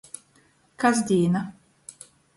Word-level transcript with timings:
Kasdīna. 0.83 1.45